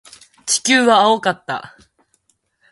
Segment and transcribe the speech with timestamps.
[0.47, 1.77] 地球は青かった。